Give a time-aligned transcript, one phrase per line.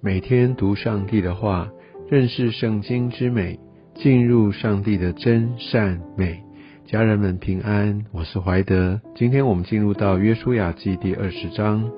[0.00, 1.68] 每天读上帝的话，
[2.08, 3.58] 认识圣经之美，
[3.96, 6.40] 进入上帝的真善美。
[6.86, 9.00] 家人们平安，我是怀德。
[9.16, 11.90] 今天我们进入到约书亚记第二十章。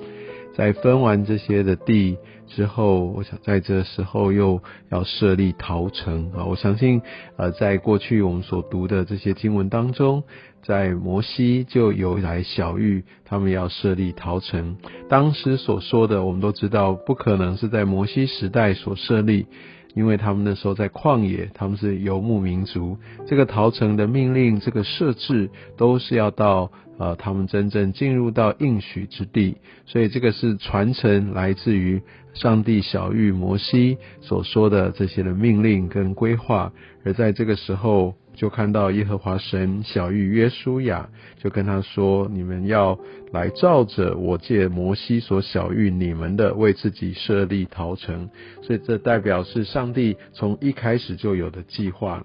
[0.54, 4.60] 在分完这些的地之后，我想在这时候又
[4.90, 6.44] 要设立陶城啊！
[6.44, 7.00] 我相信，
[7.36, 10.24] 呃，在过去我们所读的这些经文当中，
[10.62, 14.76] 在摩西就有来小玉，他们要设立陶城。
[15.08, 19.46] 当时所说的，我们都知道，不可能是在摩西时代所设立。
[19.94, 32.00] 因为他们那时候在旷野，他们是游牧民族，这个逃城的命令，这个设置都是要到呃他们真正进入到应许之地，所以这个是传承来自于
[32.34, 36.72] 上帝小玉摩西所说的这些的命令跟规划，
[37.04, 38.14] 而在这个时候。
[38.40, 42.98] 就看到耶和华神小玉约书亚，就跟他说：“你们要
[43.32, 48.30] 来照着我借摩西所小玉你们的，为自己设立陶城。”
[48.64, 52.24] 所以这代表是上帝从一开始就有的计划。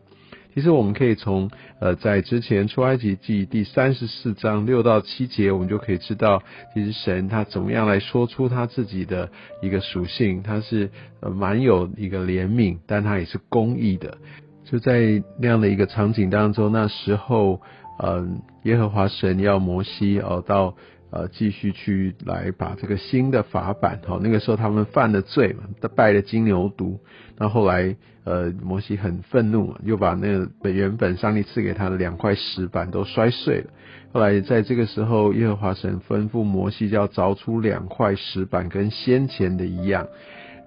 [0.54, 6.42] 其实我们可以从呃在之前出埃及记第三十四章六到七节，我们就可以知道，
[6.74, 9.30] 其实神他怎么样来说出他自己的
[9.62, 14.18] 一个属性，他是呃蛮有一个怜悯，但他也是公义的。
[14.66, 17.62] 就在那样的一个场景当中，那时候，
[18.04, 20.76] 嗯，耶和华神要摩西哦到
[21.12, 25.64] 呃继续去来把这个新的法版，哦，那个时候他们犯了罪嘛，
[25.96, 26.98] 拜了金牛犊，
[27.38, 33.68] 那后来呃摩西很愤怒，又把那个原本上帝赐给他的两块石板都摔碎了。
[34.12, 40.08] 后来在这个时候，耶和华神吩咐摩西要凿出两块石板，跟先前的一样。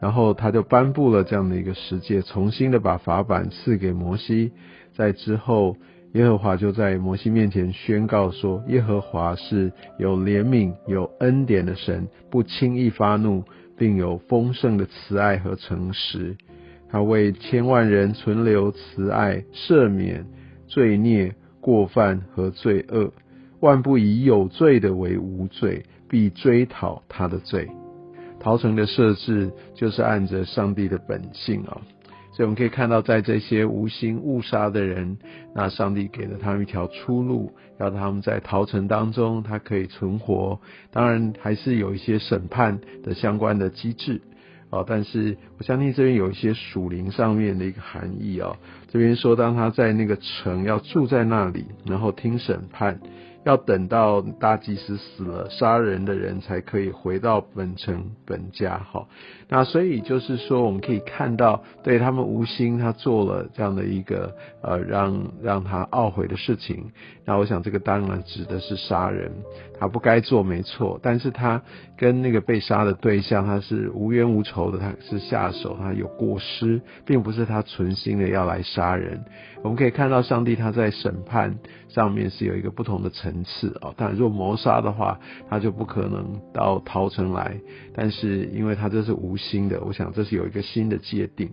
[0.00, 4.52] 然后他就颁布了这样的一个世界，重新的把法版赐给摩西。
[4.94, 5.76] 在之后，
[6.12, 13.44] 耶和华就在摩西面前宣告说：“耶和华是有怜悯、有恩典的神，不轻易发怒，
[13.76, 16.36] 并有丰盛的慈爱和诚实。
[16.90, 20.24] 他为千万人存留慈爱，赦免
[20.66, 23.12] 罪孽、过犯和罪恶，
[23.60, 27.68] 万不以有罪的为无罪，必追讨他的罪。”
[28.48, 31.76] 陶城的设置就是按着上帝的本性啊，
[32.32, 35.18] 所以我们可以看到，在这些无心误杀的人，
[35.54, 40.58] 那上帝给了他们一条出路，要他们在陶城当中，他可以存活。
[40.90, 44.22] 当然，还是有一些审判的相关的机制
[44.70, 48.56] 啊，但是我相信这边有一些属灵上面的一个含义啊。
[48.90, 52.98] 这边说，当他在那个城要住在那里，然后听审判。
[53.44, 58.78] 要等到大祭司死了，杀人的人才可以回到本城本家。
[58.78, 59.06] 哈，
[59.48, 66.90] 那所以就是说，我们可以看到，对他们无心，他做了这样的一个呃，让让他懊悔的事情。
[67.24, 69.30] 那我想，这个当然指的是杀人，
[69.78, 70.98] 他不该做，没错。
[71.02, 71.62] 但是他
[71.96, 79.24] 跟那个被杀的对象，他是无冤无仇的，他是下手，他有过失，并不是他存心的要来杀人。
[79.62, 83.27] 我们可以看到，上帝他在审判上面是有一个不同的层。
[83.28, 87.60] 层次啊，但若谋杀的话，他就不可能到陶城来。
[87.94, 91.50] 但是因为他这是无心的，我想这是有一个新的界定，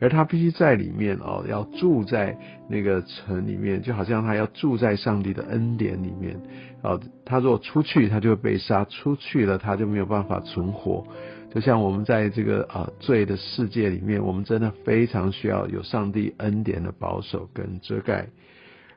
[0.00, 2.36] 而他必须在里面哦，要住在
[2.68, 6.40] 那个城里面，就好像他要住在上帝的恩典里面
[6.82, 6.98] 啊。
[7.24, 11.06] 他如果出去，他就会被杀；出去了，他就没有办法存活。
[11.54, 18.26] 就像我们在这个啊罪的世界里面，我们真的非常需要有上帝恩典的保守跟遮盖。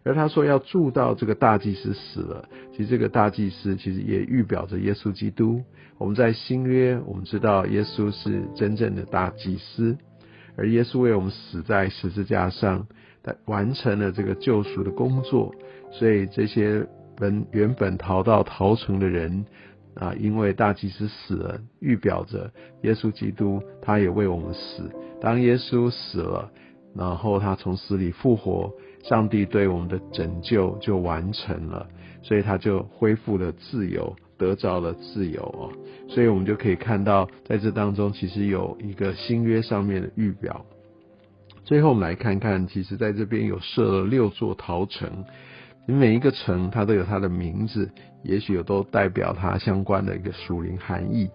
[0.04, 5.62] 而他说要住到这个大祭司死了，其实这个大祭司其实也预表着耶稣基督。
[5.98, 9.98] 我们在新约，我们知道耶稣是真正的大祭司，
[10.56, 12.88] 而耶稣为我们死在十字架上，
[13.46, 15.54] 完成了这个救赎的工作。
[15.92, 19.46] 所以这些本原本逃到逃城的人
[19.96, 22.50] 啊，因为大祭司死了，预表着
[22.84, 24.90] 耶稣基督他也为我们死。
[25.20, 26.50] 当耶稣死了，
[26.96, 28.72] 然后他从死里复活。
[29.02, 31.88] 上帝对我们的拯救就完成了，
[32.22, 35.72] 所以他就恢复了自由，得着了自由哦。
[36.10, 40.66] 所以我们就可以看到，在这当中其实有一个新约上面的预表。
[41.64, 45.24] 最后我们来看看，其实在这边有设了六座陶城，
[45.86, 47.90] 每一个城它都有它的名字，
[48.24, 51.30] 也许有都代表它相关的一个属灵含义。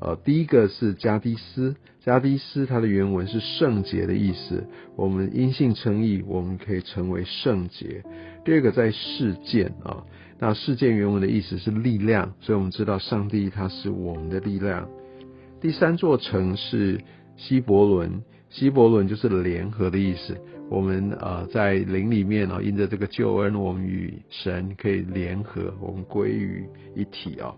[0.00, 4.64] 呃，第一个是加迪斯，加迪斯它的原文是圣洁的意思。
[4.96, 8.04] 我们因信称义，我们可以成为圣洁。
[8.44, 10.04] 第二个在事件啊，
[10.38, 14.88] 那事件原文的意思是力量，所以我们知道上帝他是我们的力量。
[15.60, 17.00] 第三座城是
[17.36, 20.36] 希伯伦，希伯伦就是联合的意思。
[20.70, 27.54] 我们呃在灵里面啊，因着这个救恩，我们与神可以联合，我们归于一体啊。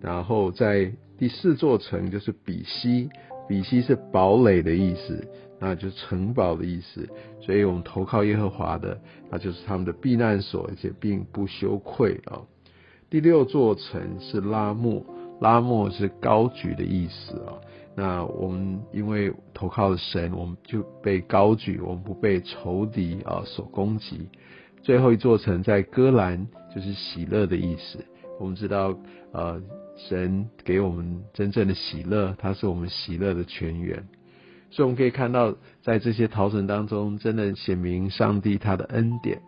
[0.00, 3.10] 然后在第四座城就是比西，
[3.46, 5.28] 比西是堡垒的意思，
[5.60, 7.06] 那就是城堡的意思。
[7.42, 8.98] 所以我们投靠耶和华的，
[9.30, 12.40] 那就是他们的避难所，而且并不羞愧啊。
[13.10, 15.04] 第六座城是拉莫，
[15.42, 17.52] 拉莫是高举的意思啊。
[17.94, 24.26] 那我们因为投靠了神，我们就被高举，我们不被仇敌啊所攻击。
[24.80, 28.02] 最后一座城在戈兰，就是喜乐的意思。
[28.38, 28.98] 我们知道，
[29.32, 29.60] 呃，
[30.08, 34.08] 神给我们真正的喜乐，他是我们喜乐的泉源。
[34.70, 39.42] 所以我们可以看到，在这些逃城当中，真的显明上帝他的恩典。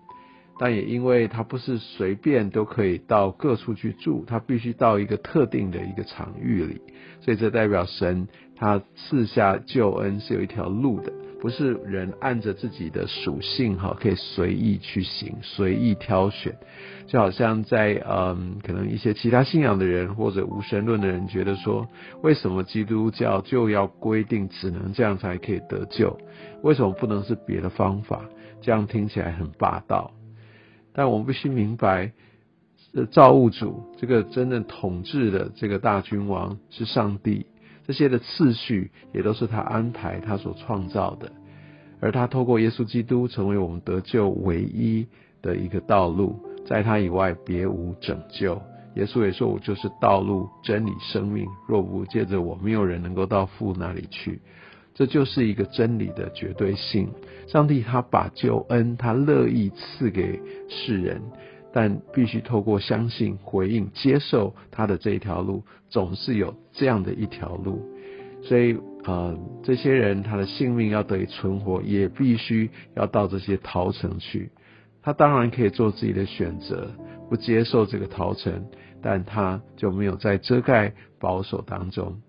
[0.59, 6.81] 但也因为他不是随便都可以到各处去住，他必须到一个特定的一个场域里，
[7.21, 8.29] 所以这代表神
[8.63, 16.57] 他赐下救恩是有一条路的，不是人按着自己的属性哈可以随意去行、随意挑选，
[17.09, 21.89] 就好像在嗯可能一些其他信仰的人或者无神论的人觉得说，
[22.23, 26.17] 为什么基督教就要规定只能这样才可以得救？
[26.63, 28.21] 为什么不能是别的方法？
[28.61, 30.13] 这样听起来很霸道。
[30.93, 32.13] 但我们必须明白，
[33.11, 37.47] 造物主这个真正统治的这个大君王是上帝，
[37.87, 41.33] 这些的次序也都是他安排、他所创造的，
[42.01, 45.07] 而他透过耶稣基督成为我们得救唯一
[45.41, 48.61] 的一个道路，在他以外别无拯救。
[48.95, 54.39] 耶稣也说：“我就是道路、真理、生命，若不借着我，没有人能够到父那里去。”
[54.95, 57.09] 这就是一个真理的绝对性。
[57.47, 60.39] 上帝他把救恩，他乐意赐给
[60.69, 61.23] 世人，
[61.73, 67.83] 但必须透过相信、回应、接受他的这一条路，总是有这样的一条路。
[68.43, 74.51] 所以，呃，这些人他的性命要得以存活，也必须要到这些逃城去。
[75.03, 76.91] 他当然可以做自己的选择，
[77.29, 78.67] 不接受这个逃城，
[79.01, 82.21] 但他就没有在遮盖保守当中。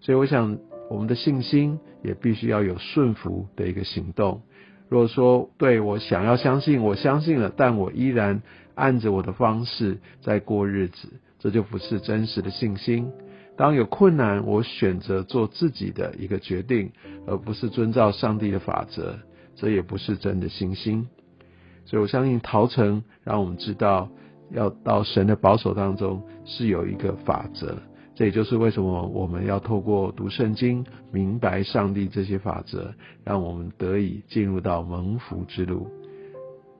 [0.00, 0.58] 所以，我想。
[0.90, 4.40] 我们的信心也必须要有顺服的一个行动。
[4.88, 8.40] 如果说对我想要相信，我相信了，但我依然
[8.78, 11.08] 按着我的方式在过日子，
[11.40, 13.10] 这就不是真实的信心。
[13.56, 16.92] 当有困难，我选择做自己的一个决定，
[17.26, 19.18] 而不是遵照上帝的法则，
[19.56, 21.08] 这也不是真的信心。
[21.84, 24.08] 所以我相信陶成让我们知道，
[24.52, 27.76] 要到神的保守当中是有一个法则。
[28.14, 32.94] 这也就是为什么我们要透过读圣经，明白上帝这些法则，
[33.24, 35.88] 让我们得以进入到蒙福之路。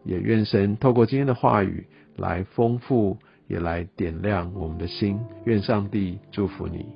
[0.04, 1.86] 也愿神透过今天的话语
[2.16, 5.18] 来丰富，也来点亮我们的心。
[5.44, 6.86] 愿上帝祝福你。